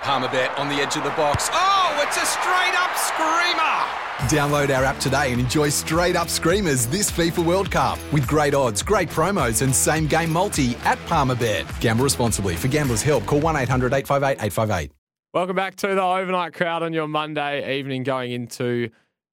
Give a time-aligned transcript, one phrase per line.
[0.00, 1.50] Palmerbet on the edge of the box.
[1.52, 3.98] Oh, it's a straight up screamer!
[4.28, 8.54] Download our app today and enjoy straight up screamers this FIFA World Cup with great
[8.54, 11.80] odds, great promos, and same game multi at Palmerbet.
[11.80, 12.54] Gamble responsibly.
[12.54, 14.92] For gamblers' help, call 1 800 858 858.
[15.34, 18.90] Welcome back to the overnight crowd on your Monday evening, going into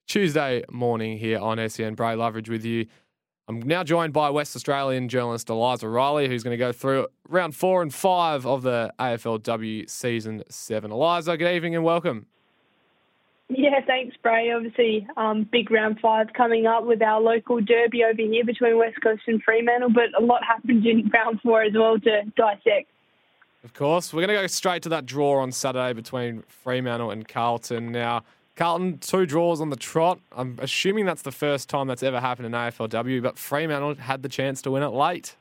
[0.08, 1.94] Tuesday morning here on SEN.
[1.94, 2.88] Bray Loveridge with you.
[3.48, 7.56] I'm now joined by West Australian journalist Eliza Reilly, who's going to go through round
[7.56, 10.92] four and five of the AFLW season seven.
[10.92, 12.26] Eliza, good evening and welcome.
[13.50, 14.52] Yeah, thanks, Bray.
[14.52, 19.00] Obviously, um, big round five coming up with our local derby over here between West
[19.04, 22.90] Coast and Fremantle, but a lot happened in round four as well to dissect.
[23.64, 24.12] Of course.
[24.12, 27.92] We're going to go straight to that draw on Saturday between Fremantle and Carlton.
[27.92, 28.24] Now,
[28.56, 30.20] Carlton, two draws on the trot.
[30.32, 34.30] I'm assuming that's the first time that's ever happened in AFLW, but Fremantle had the
[34.30, 35.36] chance to win it late.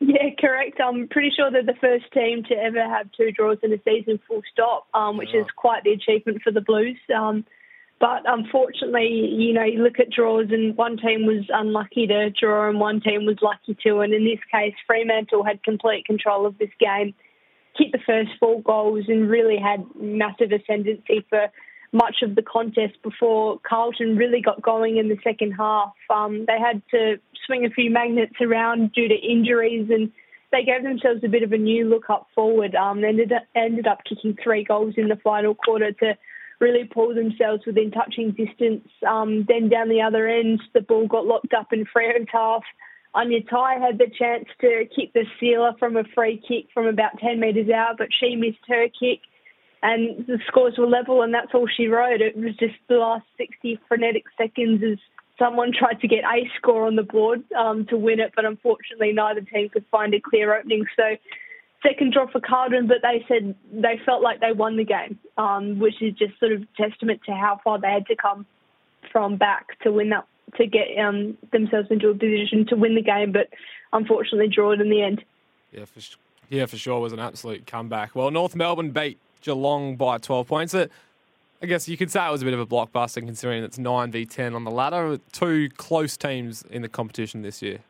[0.00, 0.80] Yeah, correct.
[0.80, 4.18] I'm pretty sure they're the first team to ever have two draws in a season
[4.26, 6.96] full stop, um, which is quite the achievement for the Blues.
[7.14, 7.44] Um,
[8.00, 12.70] but unfortunately, you know, you look at draws and one team was unlucky to draw
[12.70, 14.00] and one team was lucky to.
[14.00, 17.14] And in this case, Fremantle had complete control of this game
[17.80, 21.48] kicked the first four goals and really had massive ascendancy for
[21.92, 25.92] much of the contest before Carlton really got going in the second half.
[26.08, 30.12] Um, they had to swing a few magnets around due to injuries and
[30.52, 32.74] they gave themselves a bit of a new look up forward.
[32.74, 36.16] Um, they ended up, ended up kicking three goals in the final quarter to
[36.60, 38.86] really pull themselves within touching distance.
[39.08, 42.62] Um, then down the other end, the ball got locked up in Freo's half.
[43.16, 47.18] Aine Tighe had the chance to kick the sealer from a free kick from about
[47.18, 49.20] 10 metres out, but she missed her kick
[49.82, 52.20] and the scores were level, and that's all she wrote.
[52.20, 54.98] It was just the last 60 frenetic seconds as
[55.38, 59.12] someone tried to get a score on the board um, to win it, but unfortunately
[59.12, 60.84] neither team could find a clear opening.
[60.96, 61.16] So
[61.82, 65.78] second draw for Carlton, but they said they felt like they won the game, um,
[65.78, 68.44] which is just sort of testament to how far they had to come
[69.10, 70.26] from back to win that
[70.56, 73.48] to get um, themselves into a position to win the game, but
[73.92, 75.24] unfortunately draw it in the end.
[75.72, 76.00] Yeah, for,
[76.48, 78.14] yeah, for sure, it was an absolute comeback.
[78.14, 80.74] Well, North Melbourne beat Geelong by 12 points.
[80.74, 80.90] It,
[81.62, 84.10] I guess you could say it was a bit of a blockbuster considering it's 9
[84.10, 85.18] v 10 on the ladder.
[85.32, 87.80] Two close teams in the competition this year.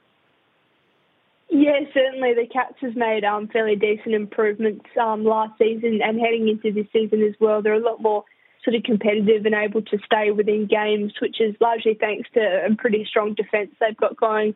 [1.49, 6.49] Yeah, certainly the Cats has made um, fairly decent improvements um, last season and heading
[6.49, 7.61] into this season as well.
[7.61, 8.25] They're a lot more
[8.65, 12.75] sort of competitive and able to stay within games, which is largely thanks to a
[12.77, 14.55] pretty strong defence they've got going.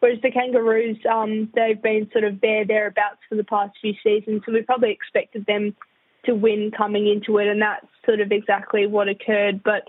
[0.00, 4.42] Whereas the Kangaroos, um, they've been sort of there, thereabouts for the past few seasons,
[4.46, 5.74] so we probably expected them
[6.24, 9.62] to win coming into it, and that's sort of exactly what occurred.
[9.62, 9.88] But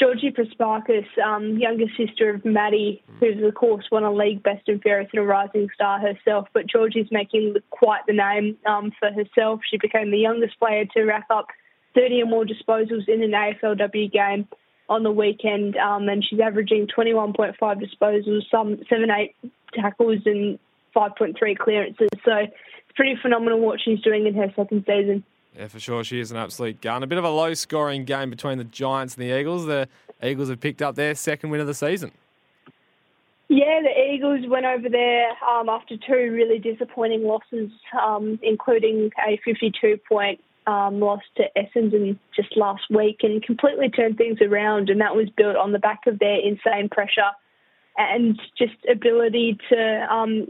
[0.00, 4.80] Georgie Prespakis, um, younger sister of Maddie, who's of course won a league best and
[4.82, 9.60] fairest and a rising star herself, but Georgie's making quite the name um, for herself.
[9.68, 11.48] She became the youngest player to rack up
[11.98, 14.46] 30 or more disposals in an AFLW game
[14.88, 19.34] on the weekend, um, and she's averaging 21.5 disposals, some seven, eight
[19.74, 20.58] tackles, and
[20.96, 22.08] 5.3 clearances.
[22.24, 22.52] So it's
[22.94, 25.24] pretty phenomenal what she's doing in her second season.
[25.56, 26.04] Yeah, for sure.
[26.04, 27.02] She is an absolute gun.
[27.02, 29.66] A bit of a low scoring game between the Giants and the Eagles.
[29.66, 29.88] The
[30.22, 32.12] Eagles have picked up their second win of the season.
[33.48, 37.70] Yeah, the Eagles went over there um, after two really disappointing losses,
[38.00, 44.18] um, including a 52 point um, lost to Essendon just last week and completely turned
[44.18, 44.90] things around.
[44.90, 47.30] And that was built on the back of their insane pressure
[47.96, 50.46] and just ability to um,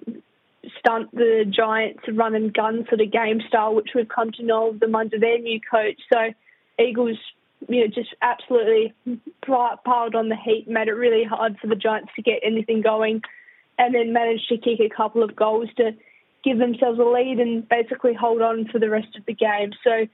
[0.79, 4.71] stunt the Giants run and gun sort of game style, which we've come to know
[4.71, 6.00] of them under their new coach.
[6.12, 6.35] So
[6.85, 7.19] Eagles,
[7.69, 8.93] you know, just absolutely
[9.47, 13.23] piled on the heat, made it really hard for the Giants to get anything going,
[13.79, 15.93] and then managed to kick a couple of goals to
[16.44, 19.73] give themselves a lead and basically hold on for the rest of the game.
[19.85, 20.06] So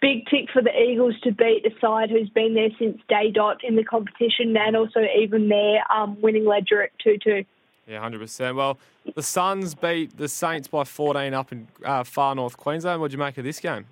[0.00, 3.62] big tick for the Eagles to beat a side who's been there since day dot
[3.64, 7.44] in the competition and also even their um, winning ledger at 2-2.
[7.86, 8.56] Yeah, 100%.
[8.56, 8.78] Well,
[9.14, 13.00] the Suns beat the Saints by 14 up in uh, far north Queensland.
[13.00, 13.86] What do you make of this game?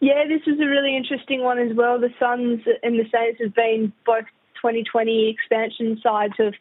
[0.00, 1.98] Yeah, this was a really interesting one as well.
[1.98, 4.26] The Suns and the Saints have been both
[4.56, 6.54] 2020 expansion sides of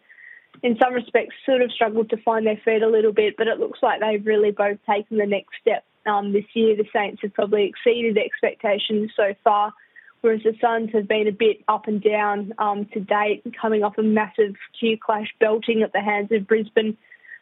[0.64, 3.60] in some respects, sort of struggled to find their feet a little bit, but it
[3.60, 6.76] looks like they've really both taken the next step um, this year.
[6.76, 9.74] The Saints have probably exceeded expectations so far,
[10.22, 13.98] whereas the Suns have been a bit up and down um, to date, coming off
[13.98, 16.98] a massive Q clash belting at the hands of Brisbane.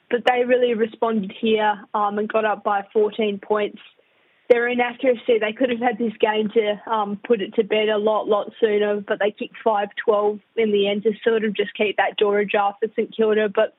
[0.09, 3.79] But they really responded here um, and got up by 14 points.
[4.49, 7.97] Their inaccuracy, they could have had this game to um, put it to bed a
[7.97, 11.73] lot, lot sooner, but they kicked 5 12 in the end to sort of just
[11.75, 13.47] keep that door ajar for St Kilda.
[13.47, 13.75] But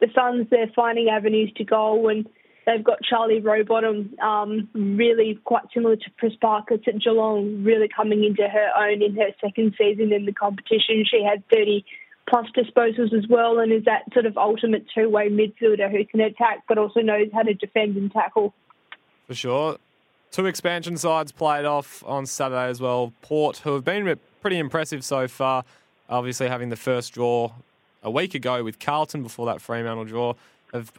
[0.00, 2.26] the Suns, they're finding avenues to goal and
[2.66, 8.48] they've got Charlie Rowbottom, um, really quite similar to Prespakis at Geelong, really coming into
[8.48, 11.04] her own in her second season in the competition.
[11.04, 11.84] She had 30
[12.28, 16.64] plus disposals as well and is that sort of ultimate two-way midfielder who can attack
[16.68, 18.54] but also knows how to defend and tackle.
[19.26, 19.78] For sure.
[20.30, 23.12] Two expansion sides played off on Saturday as well.
[23.22, 25.64] Port, who have been pretty impressive so far,
[26.08, 27.52] obviously having the first draw
[28.02, 30.34] a week ago with Carlton before that Fremantle draw,
[30.72, 30.92] have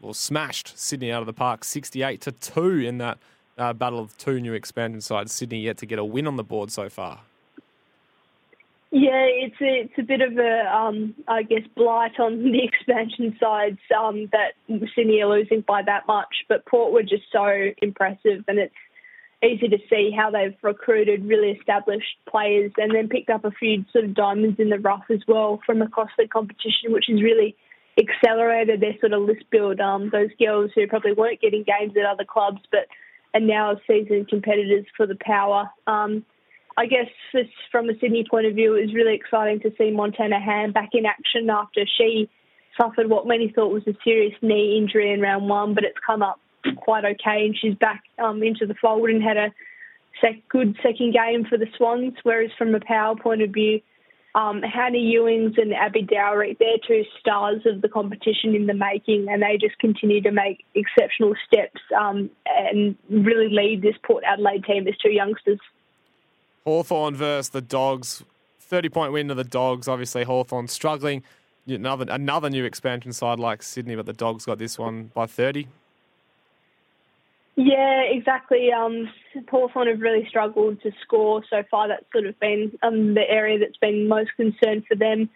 [0.00, 3.18] well, smashed Sydney out of the park 68 to 2 in that
[3.58, 5.32] uh, battle of two new expansion sides.
[5.32, 7.20] Sydney yet to get a win on the board so far.
[8.92, 13.36] Yeah, it's a, it's a bit of a, um, I guess, blight on the expansion
[13.40, 14.54] sides um, that
[14.94, 16.44] Sydney are losing by that much.
[16.48, 18.74] But Port were just so impressive, and it's
[19.44, 23.84] easy to see how they've recruited really established players and then picked up a few
[23.92, 27.54] sort of diamonds in the rough as well from across the competition, which has really
[27.98, 29.80] accelerated their sort of list build.
[29.80, 32.86] Um, those girls who probably weren't getting games at other clubs, but
[33.34, 35.70] are now seasoned competitors for the power.
[35.86, 36.24] Um,
[36.78, 37.06] I guess
[37.72, 40.90] from a Sydney point of view, it was really exciting to see Montana Ham back
[40.92, 42.28] in action after she
[42.78, 46.22] suffered what many thought was a serious knee injury in round one, but it's come
[46.22, 46.38] up
[46.76, 49.52] quite okay, and she's back um, into the fold and had a
[50.20, 52.14] sec- good second game for the Swans.
[52.22, 53.80] Whereas from a power point of view,
[54.34, 59.28] um, Hannah Ewings and Abbey Dowrick, they're two stars of the competition in the making,
[59.30, 64.64] and they just continue to make exceptional steps um, and really lead this Port Adelaide
[64.64, 65.60] team as two youngsters.
[66.66, 68.24] Hawthorn versus the Dogs.
[68.58, 69.86] 30 point win to the Dogs.
[69.86, 71.22] Obviously, Hawthorn struggling.
[71.68, 75.68] Another, another new expansion side like Sydney, but the Dogs got this one by 30.
[77.54, 78.70] Yeah, exactly.
[78.72, 79.08] Um,
[79.48, 81.88] Hawthorn have really struggled to score so far.
[81.88, 85.30] That's sort of been um, the area that's been most concerned for them.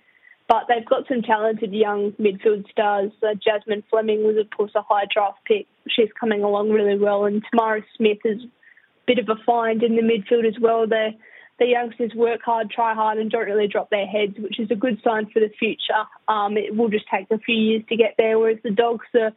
[0.49, 3.12] But they've got some talented young midfield stars.
[3.23, 5.67] Uh, Jasmine Fleming was, of course, a high draft pick.
[5.88, 7.25] She's coming along really well.
[7.25, 8.49] And Tamara Smith is a
[9.06, 10.87] bit of a find in the midfield as well.
[10.87, 11.11] The
[11.58, 14.75] the youngsters work hard, try hard, and don't really drop their heads, which is a
[14.75, 16.06] good sign for the future.
[16.26, 19.32] Um, it will just take a few years to get there, whereas the Dogs are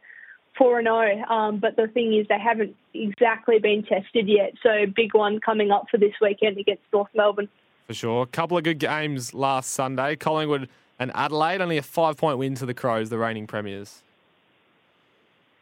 [0.56, 1.22] four and zero.
[1.28, 4.54] Oh, um, but the thing is, they haven't exactly been tested yet.
[4.62, 7.48] So big one coming up for this weekend against North Melbourne.
[7.86, 10.16] For sure, a couple of good games last Sunday.
[10.16, 14.02] Collingwood and Adelaide, only a five point win to the Crows, the reigning premiers.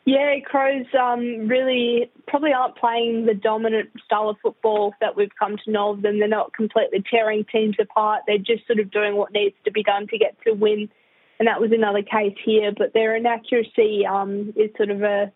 [0.04, 5.56] Yeah, Crows um, really probably aren't playing the dominant style of football that we've come
[5.64, 6.18] to know of them.
[6.18, 8.22] They're not completely tearing teams apart.
[8.26, 10.88] They're just sort of doing what needs to be done to get to win
[11.42, 12.70] and that was another case here.
[12.70, 15.32] But their inaccuracy um, is sort of a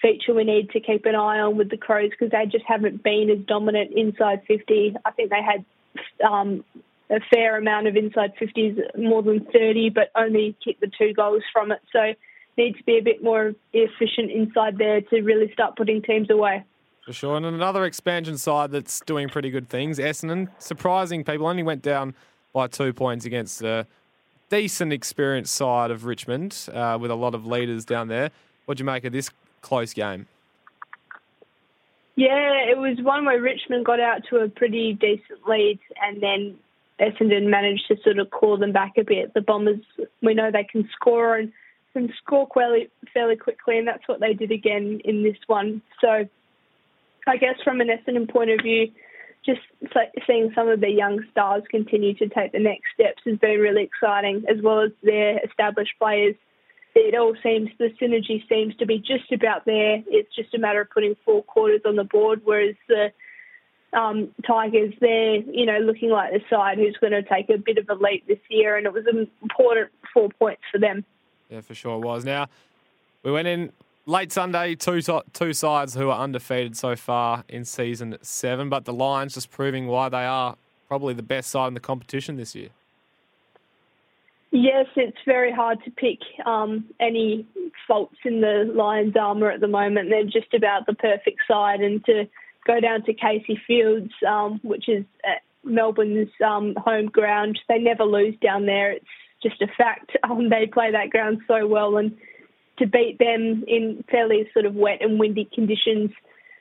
[0.00, 3.02] feature we need to keep an eye on with the Crows because they just haven't
[3.02, 4.96] been as dominant inside 50.
[5.04, 5.62] I think they had
[6.26, 6.64] um,
[7.10, 11.42] a fair amount of inside 50s, more than 30, but only kicked the two goals
[11.52, 11.80] from it.
[11.92, 12.14] So
[12.56, 16.64] need to be a bit more efficient inside there to really start putting teams away.
[17.04, 17.36] For sure.
[17.36, 22.14] And another expansion side that's doing pretty good things, Essendon, surprising people, only went down
[22.52, 23.86] by two points against the
[24.50, 28.30] decent experienced side of Richmond uh, with a lot of leaders down there.
[28.66, 29.30] What do you make of this
[29.62, 30.26] close game?
[32.16, 36.58] Yeah, it was one where Richmond got out to a pretty decent lead and then
[37.00, 39.32] Essendon managed to sort of claw them back a bit.
[39.32, 39.80] The Bombers,
[40.20, 41.52] we know they can score and
[41.92, 45.82] can score fairly, fairly quickly, and that's what they did again in this one.
[46.00, 46.28] So
[47.26, 48.90] I guess from an Essendon point of view,
[49.44, 49.60] just
[50.26, 53.84] seeing some of the young stars continue to take the next steps has been really
[53.84, 56.34] exciting, as well as their established players.
[56.94, 60.02] It all seems the synergy seems to be just about there.
[60.08, 63.12] It's just a matter of putting four quarters on the board, whereas the
[63.92, 67.78] um, Tigers, they're you know looking like the side who's going to take a bit
[67.78, 71.04] of a leap this year, and it was important four points for them.
[71.50, 72.24] Yeah, for sure it was.
[72.24, 72.46] Now
[73.22, 73.72] we went in
[74.06, 75.00] late Sunday, two
[75.32, 79.86] two sides who are undefeated so far in season seven, but the Lions just proving
[79.86, 80.56] why they are
[80.88, 82.68] probably the best side in the competition this year.
[84.52, 87.46] Yes, it's very hard to pick um, any
[87.86, 90.10] faults in the Lions' armour at the moment.
[90.10, 92.28] They're just about the perfect side, and to
[92.66, 95.04] go down to Casey Fields, um, which is
[95.62, 98.92] Melbourne's um, home ground, they never lose down there.
[98.92, 99.06] It's
[99.42, 100.16] just a fact.
[100.22, 102.16] Um, they play that ground so well, and
[102.78, 106.10] to beat them in fairly sort of wet and windy conditions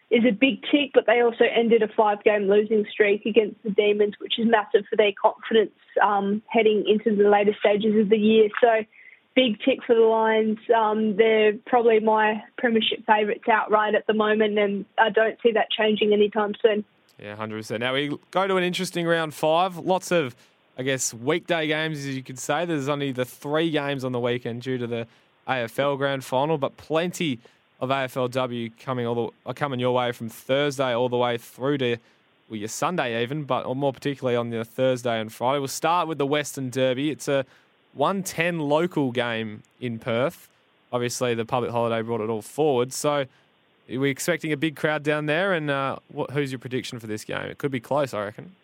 [0.10, 3.70] is a big tick, but they also ended a five game losing streak against the
[3.70, 5.72] Demons, which is massive for their confidence
[6.02, 8.50] um, heading into the later stages of the year.
[8.60, 8.86] So,
[9.36, 10.58] big tick for the Lions.
[10.76, 15.68] Um, they're probably my premiership favourites outright at the moment, and I don't see that
[15.70, 16.84] changing anytime soon.
[17.20, 17.80] Yeah, 100%.
[17.80, 19.78] Now we go to an interesting round five.
[19.78, 20.36] Lots of,
[20.80, 22.64] I guess, weekday games, as you could say.
[22.64, 25.08] There's only the three games on the weekend due to the
[25.46, 27.40] AFL Grand Final, but plenty
[27.82, 31.98] of AFLW coming all the coming your way from Thursday all the way through to
[32.50, 35.60] well, your Sunday even, but more particularly on the Thursday and Friday.
[35.60, 37.10] We'll start with the Western Derby.
[37.10, 37.46] It's a
[37.96, 40.48] 110 local game in Perth.
[40.94, 42.94] Obviously, the public holiday brought it all forward.
[42.94, 43.26] So,
[43.90, 45.52] we're we expecting a big crowd down there?
[45.52, 47.48] And uh, what, who's your prediction for this game?
[47.48, 48.56] It could be close, I reckon.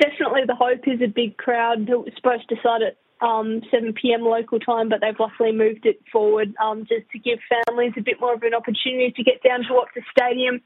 [0.00, 1.88] Definitely, the hope is a big crowd.
[1.88, 2.96] It was supposed to start at
[3.26, 4.22] um, 7 p.m.
[4.22, 8.20] local time, but they've luckily moved it forward um, just to give families a bit
[8.20, 10.60] more of an opportunity to get down to watch the stadium.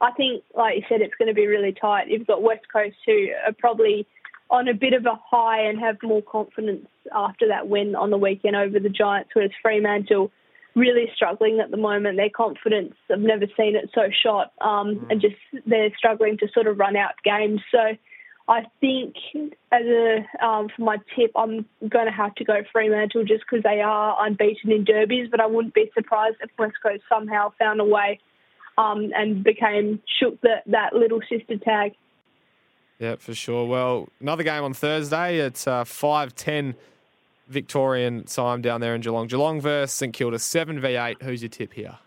[0.00, 2.08] I think, like you said, it's going to be really tight.
[2.08, 4.06] You've got West Coast who are probably
[4.50, 8.18] on a bit of a high and have more confidence after that win on the
[8.18, 10.30] weekend over the Giants, whereas Fremantle
[10.74, 12.16] really struggling at the moment.
[12.16, 15.10] Their confidence, I've never seen it so shot, um, mm.
[15.10, 15.36] and just
[15.66, 17.60] they're struggling to sort of run out games.
[17.70, 17.96] So
[18.52, 19.14] I think
[19.72, 23.62] as a um, for my tip, I'm going to have to go Fremantle just because
[23.62, 25.28] they are unbeaten in derbies.
[25.30, 28.20] But I wouldn't be surprised if West Coast somehow found a way
[28.76, 31.94] um, and became shook that that little sister tag.
[32.98, 33.66] Yeah, for sure.
[33.66, 35.38] Well, another game on Thursday.
[35.38, 36.74] It's uh, five ten
[37.48, 39.28] Victorian time down there in Geelong.
[39.28, 41.22] Geelong versus St Kilda, seven v eight.
[41.22, 41.98] Who's your tip here?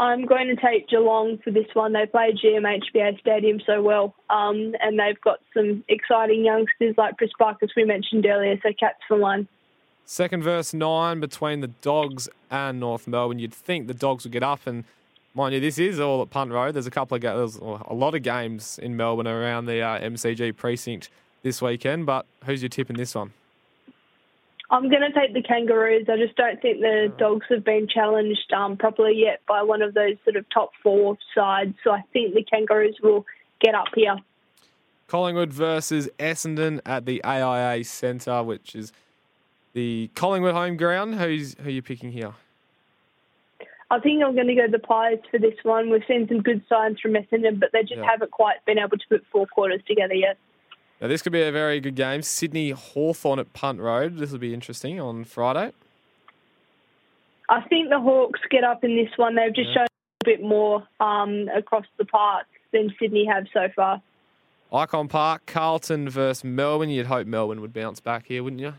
[0.00, 1.92] I'm going to take Geelong for this one.
[1.92, 7.30] They play GMHBA Stadium so well, um, and they've got some exciting youngsters like Chris
[7.62, 8.58] as we mentioned earlier.
[8.62, 9.46] So Cats for one.
[10.06, 13.38] Second verse nine between the Dogs and North Melbourne.
[13.38, 14.84] You'd think the Dogs would get up, and
[15.34, 16.72] mind you, this is all at Punt Road.
[16.72, 20.56] There's a couple of there's a lot of games in Melbourne around the uh, MCG
[20.56, 21.10] precinct
[21.42, 22.06] this weekend.
[22.06, 23.34] But who's your tip in this one?
[24.70, 26.06] I'm going to take the Kangaroos.
[26.08, 29.94] I just don't think the Dogs have been challenged um, properly yet by one of
[29.94, 31.74] those sort of top four sides.
[31.82, 33.26] So I think the Kangaroos will
[33.60, 34.16] get up here.
[35.08, 38.92] Collingwood versus Essendon at the AIA Centre, which is
[39.72, 41.16] the Collingwood home ground.
[41.16, 42.34] Who's who are you picking here?
[43.90, 45.90] I think I'm going to go the Pies for this one.
[45.90, 48.08] We've seen some good signs from Essendon, but they just yeah.
[48.08, 50.38] haven't quite been able to put four quarters together yet.
[51.00, 52.22] Now, this could be a very good game.
[52.22, 54.18] Sydney Hawthorn at Punt Road.
[54.18, 55.72] This will be interesting on Friday.
[57.48, 59.34] I think the Hawks get up in this one.
[59.34, 59.74] They've just yeah.
[59.74, 64.02] shown a bit more um, across the park than Sydney have so far.
[64.72, 66.90] Ikon Park, Carlton versus Melbourne.
[66.90, 68.74] You'd hope Melbourne would bounce back here, wouldn't you?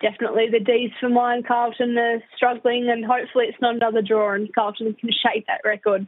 [0.00, 1.42] Definitely the D's for mine.
[1.42, 6.06] Carlton are struggling, and hopefully it's not another draw, and Carlton can shake that record.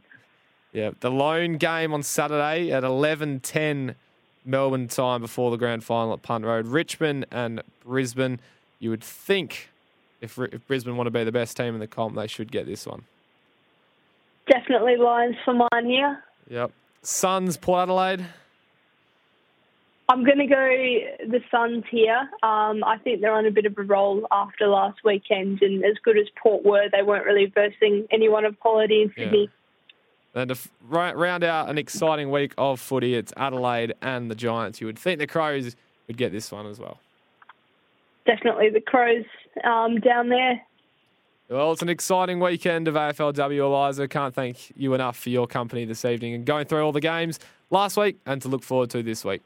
[0.73, 3.95] Yeah, the lone game on Saturday at eleven ten
[4.45, 6.67] Melbourne time before the grand final at Punt Road.
[6.67, 8.39] Richmond and Brisbane.
[8.79, 9.69] You would think
[10.21, 12.65] if, if Brisbane want to be the best team in the comp, they should get
[12.65, 13.03] this one.
[14.49, 16.23] Definitely Lions for mine here.
[16.49, 16.71] Yep.
[17.03, 18.25] Suns, Port Adelaide.
[20.09, 22.29] I'm going to go the Suns here.
[22.43, 25.95] Um, I think they're on a bit of a roll after last weekend, and as
[26.03, 29.43] good as Port were, they weren't really versing anyone of quality in Sydney.
[29.43, 29.57] Yeah.
[30.33, 30.57] And to
[30.87, 34.79] round out an exciting week of footy, it's Adelaide and the Giants.
[34.79, 35.75] You would think the Crows
[36.07, 36.99] would get this one as well.
[38.25, 39.25] Definitely the Crows
[39.63, 40.61] um, down there.
[41.49, 44.07] Well, it's an exciting weekend of AFLW, Eliza.
[44.07, 47.39] Can't thank you enough for your company this evening and going through all the games
[47.69, 49.41] last week and to look forward to this week.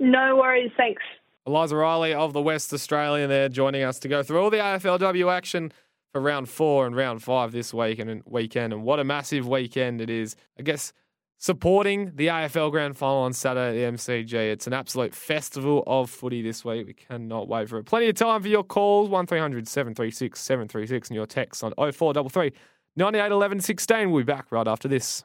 [0.00, 0.72] No worries.
[0.76, 1.02] Thanks.
[1.46, 5.32] Eliza Reilly of the West Australian there joining us to go through all the AFLW
[5.32, 5.70] action
[6.14, 8.72] for round four and round five this week and weekend.
[8.72, 10.36] And what a massive weekend it is.
[10.56, 10.92] I guess
[11.38, 14.32] supporting the AFL Grand Final on Saturday at the MCG.
[14.32, 16.86] It's an absolute festival of footy this week.
[16.86, 17.86] We cannot wait for it.
[17.86, 22.52] Plenty of time for your calls 1300 736 736 and your texts on 0433
[22.94, 24.10] 98 11 16.
[24.12, 25.24] We'll be back right after this.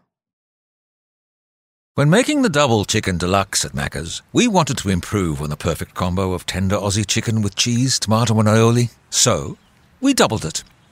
[1.93, 5.93] When making the double chicken deluxe at Macca's, we wanted to improve on the perfect
[5.93, 8.91] combo of tender Aussie chicken with cheese, tomato, and aioli.
[9.12, 9.58] So,
[10.01, 10.63] we doubled it.